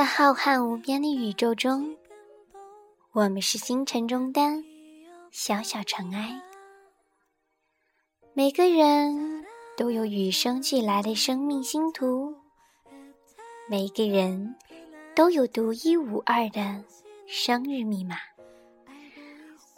[0.00, 1.94] 在浩瀚无边的宇宙中，
[3.12, 4.40] 我们是星辰中的
[5.30, 6.40] 小小尘埃。
[8.32, 9.44] 每个人
[9.76, 12.34] 都有与生俱来的生命星图，
[13.68, 14.56] 每个人
[15.14, 16.82] 都有独一无二的
[17.26, 18.16] 生日密码。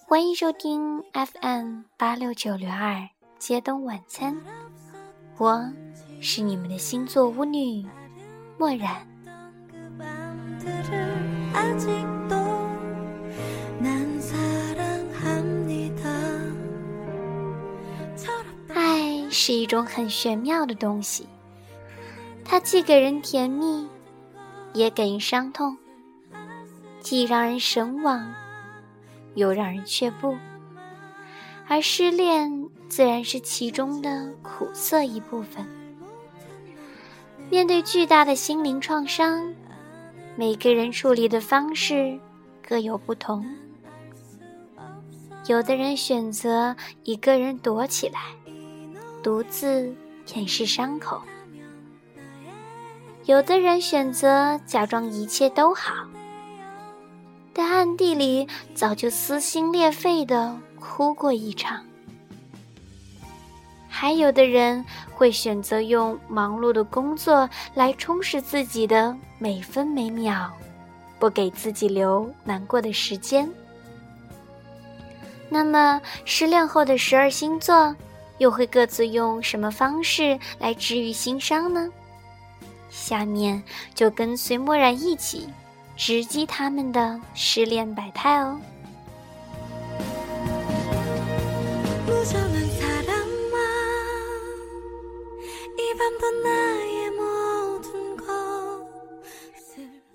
[0.07, 3.09] 欢迎收听 FM 八六九六二
[3.41, 4.41] 街东晚餐，
[5.39, 5.69] 我
[6.21, 7.85] 是你们的星座巫女
[8.57, 9.05] 墨染。
[18.75, 21.27] 爱是一种很玄妙的东西，
[22.45, 23.89] 它既给人甜蜜，
[24.73, 25.77] 也给人伤痛，
[27.01, 28.33] 既让人神往，
[29.35, 30.37] 又让人却步。
[31.69, 35.67] 而失恋自然是其中的苦涩一部分。
[37.51, 39.55] 面对巨大的心灵创伤。
[40.35, 42.19] 每个人处理的方式
[42.67, 43.45] 各有不同，
[45.47, 48.21] 有的人选择一个人躲起来，
[49.23, 49.95] 独自
[50.35, 51.21] 掩饰伤口；
[53.27, 55.93] 有的人选择假装一切都好，
[57.53, 61.85] 但暗地里早就撕心裂肺的哭过一场。
[63.95, 64.83] 还有的人
[65.15, 70.51] 会选择用忙碌的工作来充实自己的每分每秒，
[71.19, 73.49] 不给自己留难过的时间。
[75.51, 77.95] 那么，失恋后的十二星座
[78.39, 81.87] 又会各自用什么方式来治愈心伤呢？
[82.89, 83.63] 下面
[83.95, 85.49] 就跟随墨染一起
[85.97, 88.59] 直击他们的失恋百态哦。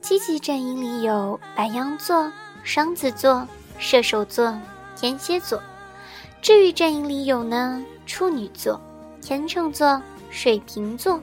[0.02, 2.32] 积极阵营里有白羊座、
[2.64, 3.46] 双子座、
[3.78, 4.58] 射手座、
[4.96, 5.60] 天蝎座；
[6.42, 8.80] 治愈阵营里有呢处女座、
[9.22, 11.20] 天秤座、水瓶座；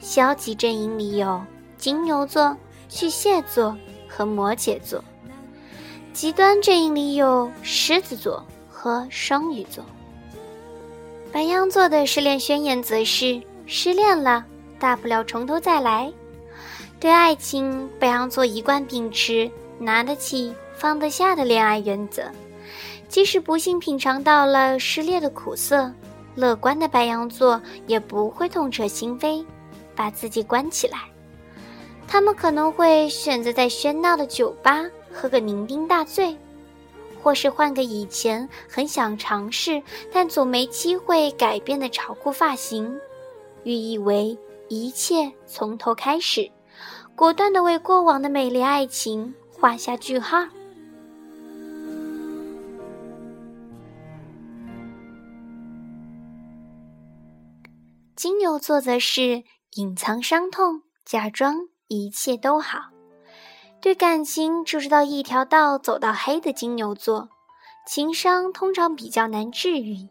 [0.00, 1.40] 消极阵营里有
[1.76, 2.56] 金牛座、
[2.88, 3.76] 巨蟹座
[4.08, 5.00] 和摩羯座；
[6.14, 9.84] 极端阵营里有狮子座和双鱼座。
[11.30, 13.40] 白羊座的失恋宣言则是。
[13.66, 14.44] 失恋了，
[14.78, 16.12] 大不了从头再来。
[17.00, 22.24] 对爱情，白羊座一贯秉持拿得起放得下的恋爱原则。
[23.08, 25.92] 即使不幸品尝到了失恋的苦涩，
[26.34, 29.44] 乐观的白羊座也不会痛彻心扉，
[29.94, 30.98] 把自己关起来。
[32.08, 36.36] 他们可能会选择在喧闹的酒吧喝个酩酊大醉，
[37.22, 39.82] 或是换个以前很想尝试
[40.12, 42.98] 但总没机会改变的潮酷发型。
[43.64, 44.38] 寓意为
[44.68, 46.50] 一切从头开始，
[47.16, 50.46] 果断的为过往的美丽爱情画下句号。
[58.16, 59.42] 金牛座则是
[59.74, 62.90] 隐藏伤痛，假装一切都好，
[63.82, 67.28] 对感情只知道一条道走到黑的金牛座，
[67.86, 70.08] 情伤通常比较难治愈。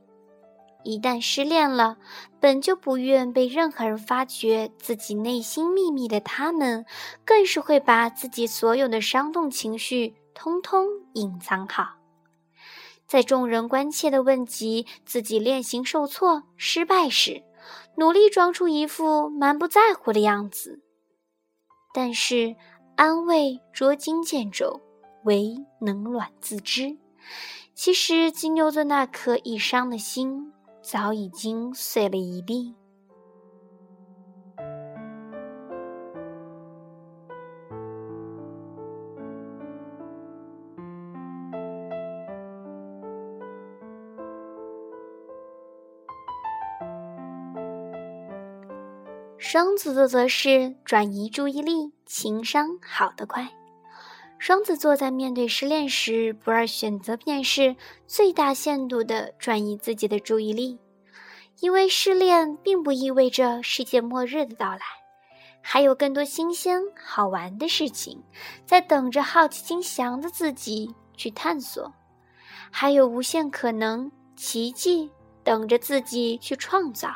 [0.84, 1.98] 一旦失恋了，
[2.40, 6.86] 本就不愿被任何人发觉自己内心秘密的他们，
[7.26, 11.98] 更是会把自己所有的伤痛情绪通通隐藏好，
[13.08, 17.44] 在众人关切的问及自己恋情受挫、失败时，
[17.98, 20.82] 努力装出一副蛮不在乎的样子。
[21.94, 22.56] 但是
[22.96, 24.82] 安慰捉襟见肘，
[25.26, 26.98] 唯冷暖自知。
[27.76, 30.53] 其实金牛座那颗已伤的心。
[30.84, 32.76] 早已经碎了一地。
[49.38, 53.63] 双子座则是转移注意力，情商好得快。
[54.46, 60.78] 双子座在面对失恋时，不二选择便是最大限度地转移自己的注意力，
[61.62, 64.82] 因为失恋并不意味着世界末日的到来，
[65.62, 68.22] 还有更多新鲜好玩的事情
[68.66, 71.94] 在等着好奇心强的自己去探索，
[72.70, 75.10] 还有无限可能奇迹
[75.46, 77.14] 等着自己去创造。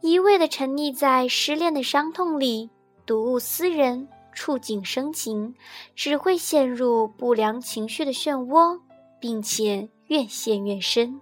[0.00, 2.70] 一味地沉溺在失恋的伤痛里，
[3.04, 4.08] 睹物思人。
[4.34, 5.54] 触景生情，
[5.94, 8.80] 只会陷入不良情绪的漩涡，
[9.20, 11.20] 并且越陷越深，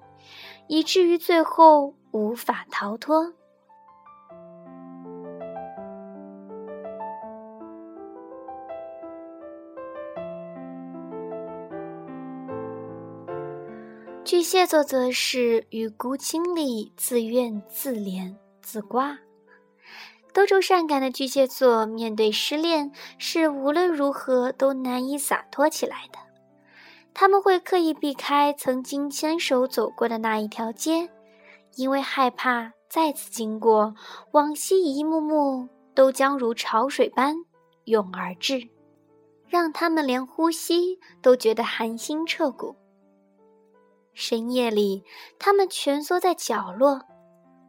[0.67, 3.33] 以至于最后无法逃脱。
[14.25, 19.19] 巨蟹座则是与孤清里自怨自怜自挂。
[20.33, 26.19] 多愁善感的巨蟹座面对失恋是无论如何都难以洒脱起来的。
[27.15, 31.11] 他们会刻意避开曾经牵手走过的那一条街，
[31.77, 33.95] 因为害怕再次经过，
[34.31, 37.37] 往昔一幕幕都将如潮水般
[37.85, 38.71] 涌而至，
[39.47, 42.75] 让他们连呼吸都觉得寒心彻骨。
[44.15, 45.05] 深夜里，
[45.39, 47.03] 他们蜷缩在角落，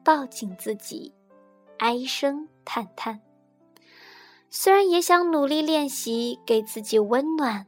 [0.05, 1.13] 抱紧自己，
[1.79, 3.21] 哀声叹叹。
[4.49, 7.65] 虽然也想努力练习给自己温暖，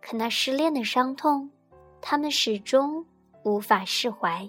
[0.00, 1.50] 可那失恋的伤痛，
[2.00, 3.04] 他们始终
[3.44, 4.48] 无法释怀。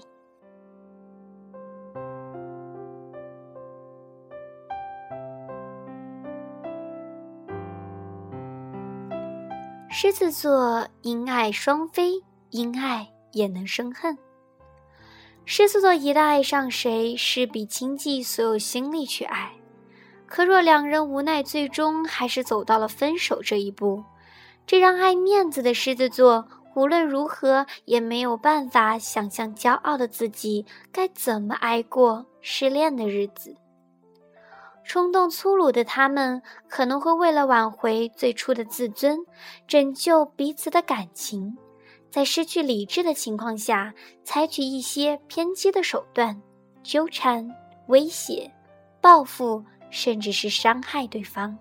[9.90, 13.10] 狮子座因爱双飞，因爱。
[13.34, 14.16] 也能生恨。
[15.44, 19.54] 狮子座一旦爱上谁，势必倾尽所有心力去爱。
[20.36, 24.04] 可若两人无奈，最终还是走到了分手这一步，
[24.66, 33.56] 这让爱面子的狮子座无论如何也没有办法想象骄傲的自己该怎么挨过失恋的日子。
[34.84, 39.20] 冲动粗鲁的他们可能会为了挽回最初的自尊，
[39.68, 41.56] 拯救彼此的感情。
[42.10, 43.94] 在失去理智的情况下，
[44.24, 46.42] 采取一些偏激的手段，
[46.82, 47.48] 纠缠、
[47.86, 48.52] 威胁、
[49.00, 49.64] 报复，
[49.94, 51.56] 甚至是伤害对方。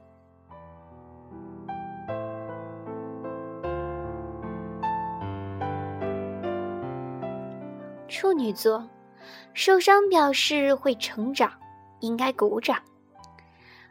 [8.09, 8.89] 处女座，
[9.53, 11.53] 受伤表示会成长，
[12.01, 12.79] 应该鼓掌。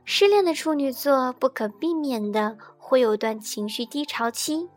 [0.06, 4.68] 失恋的处女座不可避免的会有段情绪低潮期。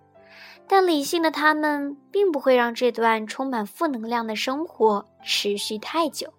[0.69, 6.33] 但理性的他们并不会让这段充满负能量的生活持续太久。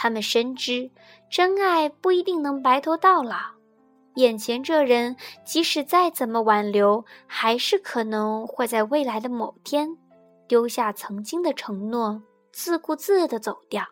[0.00, 0.92] 他们深知，
[1.28, 3.36] 真爱不一定能白头到老，
[4.14, 9.98] 眼前这人即使再怎么挽留，还是可能会在未来的某天
[10.46, 12.22] 丢下曾经的承诺，
[12.52, 13.84] 自顾自地走掉。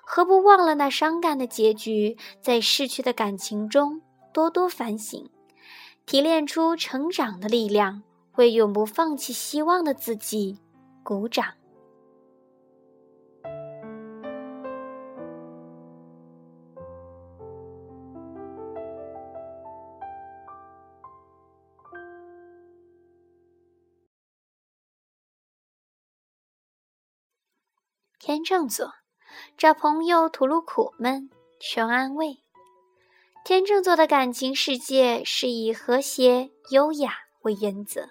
[0.00, 4.00] 何不忘了那伤感的结局，在逝去的感情中
[4.32, 5.28] 多多反省，
[6.06, 8.02] 提炼出成长的力量。
[8.36, 10.58] 为永不放弃希望的自己
[11.02, 11.46] 鼓掌。
[28.26, 28.92] 天秤座
[29.56, 31.30] 找朋友吐露苦闷，
[31.60, 32.38] 求安慰。
[33.44, 37.12] 天秤座的感情世界是以和谐、优雅
[37.42, 38.08] 为原则。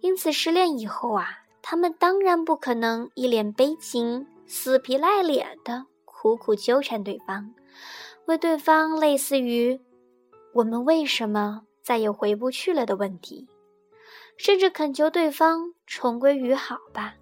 [0.00, 7.54] 因此，失恋以后啊，他们当然不可能一脸悲情、死皮赖脸的苦苦纠缠对方，
[8.24, 9.80] 为对方类似于
[10.54, 13.46] “我们为什么再也回不去了”的问题，
[14.36, 17.14] 甚至恳求对方重归于好吧。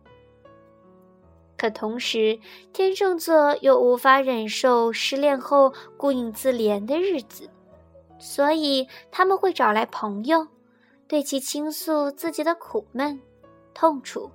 [1.57, 2.39] 可同时，
[2.73, 7.49] 天秤座又无法忍受失恋后孤影自怜的日子，
[8.19, 10.47] 所以他们会找来朋友。
[11.09, 13.21] 对其倾诉自己的苦闷、
[13.73, 14.29] 痛楚，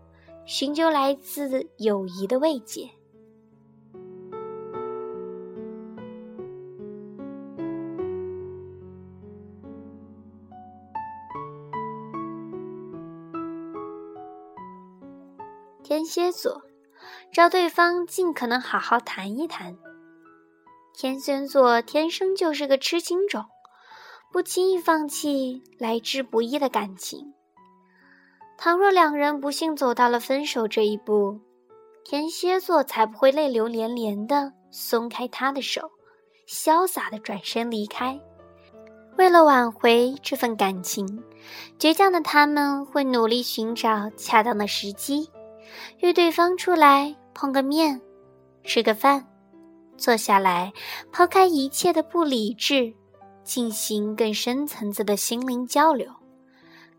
[0.46, 2.90] 寻求来自友谊的慰藉。
[15.84, 16.62] 天蝎座，
[17.32, 19.78] 找对方尽可能好好谈一谈。
[20.94, 23.46] 天蝎座天生就是个痴情种。
[24.34, 27.34] 不轻易放弃来之不易的感情。
[28.58, 31.38] 倘若两人不幸走到了分手这一步，
[32.06, 35.92] 天蝎座才不会泪流连连的松开他的手，
[36.48, 38.18] 潇洒的转身离开。
[39.18, 41.06] 为了挽回这份感情，
[41.78, 45.30] 倔强的他们会努力寻找恰当的时机，
[46.00, 48.00] 约对方出来碰个面，
[48.64, 49.26] 吃个饭，
[49.98, 50.72] 坐下来，
[51.12, 52.94] 抛开一切的不理智。
[53.44, 56.08] 进行更深层次的心灵交流，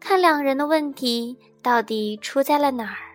[0.00, 3.11] 看两人的问题到底出在了哪儿。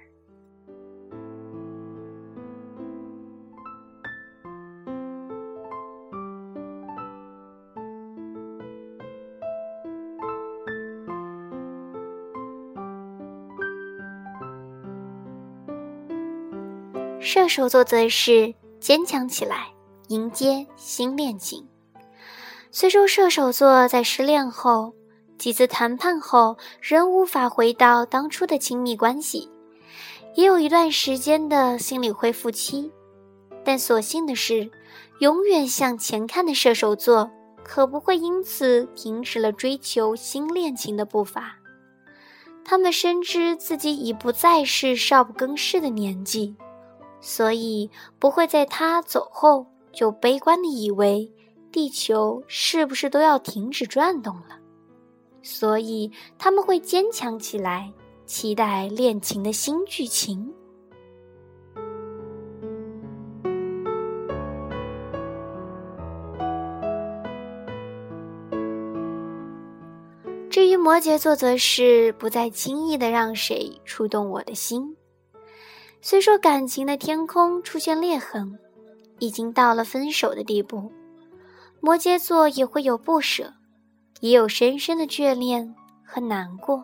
[17.30, 19.68] 射手座则是坚强起来，
[20.08, 21.68] 迎接新恋情。
[22.72, 24.94] 虽说射手座在失恋后
[25.38, 29.50] 几次谈判后仍无法回到当初的亲密关系，
[30.36, 32.90] 也有一段时间的心理恢复期。
[33.62, 34.72] 但所幸的是，
[35.20, 37.30] 永远向前看的射手座
[37.62, 41.58] 可不会因此停止了追求新恋情的步伐。
[42.64, 46.56] 他们深知自己已不再是少不更事的年纪，
[47.30, 51.30] 所以不会在他走后就悲观的以为
[51.74, 54.58] 地球是不是都要停止转动了。
[55.42, 57.92] 所以他们会坚强起来，
[58.26, 60.54] 期待恋情的新剧情。
[70.50, 74.97] 至于摩羯座，则是不再轻易的让谁触动我的心。
[76.02, 78.58] 虽说感情的天空出现裂痕，
[79.20, 80.92] 已经到了分手的地步，
[81.82, 83.54] 摩羯座也会有不舍，
[84.22, 85.76] 也有深深的眷恋
[86.06, 86.84] 和难过。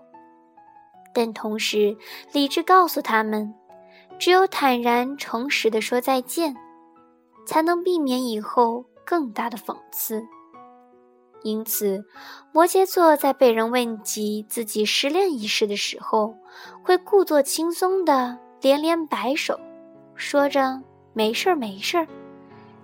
[1.13, 1.95] 但同时，
[2.31, 3.53] 理智告诉他们，
[4.17, 6.55] 只有坦然诚实的说再见，
[7.45, 10.23] 才能避免以后更大的讽刺。
[11.43, 12.03] 因此，
[12.51, 16.35] 摩羯座在被人问及自己失恋一事的时候，
[16.81, 19.59] 会故作轻松的连连摆手，
[20.15, 22.07] 说着“没事儿，没事儿”，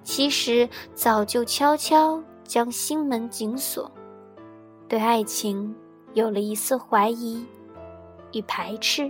[0.03, 3.89] 其实早就悄悄将心门紧锁，
[4.89, 5.73] 对爱情
[6.15, 7.45] 有了一丝怀疑
[8.33, 9.09] 与排斥。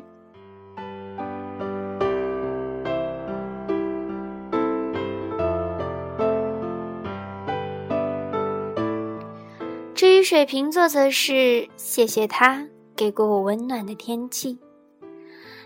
[9.95, 12.63] 至于水瓶座，则是谢谢他
[12.95, 14.59] 给过我温暖的天气。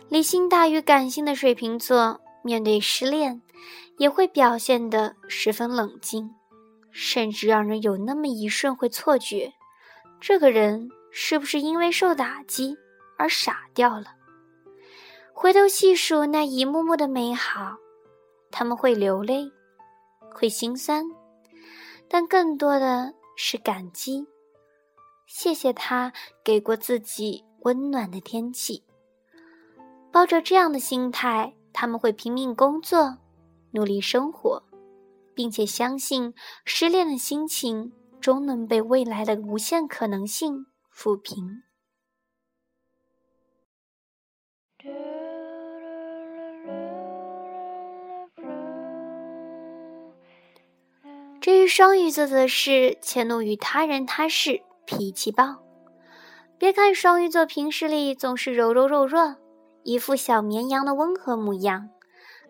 [0.09, 3.41] 理性大于感性的水瓶座，面对失恋
[3.97, 6.29] 也会表现得十分冷静，
[6.91, 9.51] 甚至让人有那么一瞬会错觉，
[10.19, 12.77] 这个人是不是因为受打击
[13.17, 14.07] 而傻掉了？
[15.33, 17.75] 回头细数那一幕幕的美好，
[18.51, 19.51] 他们会流泪，
[20.33, 21.03] 会心酸，
[22.07, 23.13] 但更多的。
[23.35, 24.23] 是感激，
[25.25, 28.83] 谢谢他给过自己温暖的天气。
[30.13, 33.17] 抱着这样的心态，他们会拼命工作，
[33.71, 34.61] 努力生活，
[35.33, 37.91] 并且相信失恋的心情
[38.21, 41.63] 终能被未来的无限可能性抚平。
[51.41, 55.63] 至于双鱼座，则是迁怒于他人他事，脾气暴。
[56.59, 59.37] 别看双鱼座平时里总是柔柔弱弱，
[59.83, 61.89] 一副小绵羊的温和模样，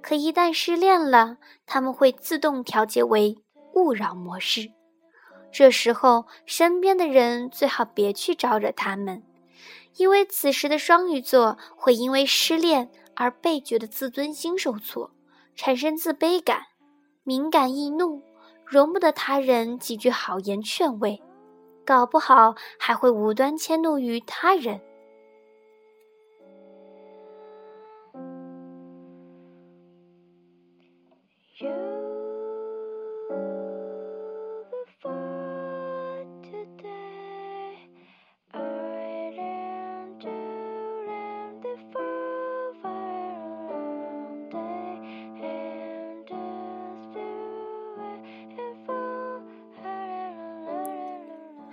[0.02, 3.38] 可一旦失恋了，他们会自动调节为
[3.74, 4.72] 勿扰模式。
[5.52, 9.24] 这时候，身边的人最好别去招惹他们，
[9.98, 15.12] 因为此时的双鱼座会因为失恋而倍觉得自尊心受挫，
[15.56, 16.63] 产生自卑感，
[17.24, 18.24] 敏感易怒。
[18.66, 21.22] 容不得他人几句好言劝慰，
[21.86, 24.82] 搞不好还会无端迁怒于他人。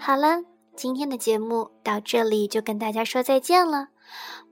[0.02, 0.42] 好了，
[0.74, 3.88] 今天的节目到这里就跟大家说再见了。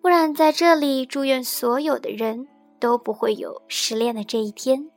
[0.03, 2.47] 不然在这里祝愿所有的人
[2.79, 4.91] 都不会有失恋的这一天。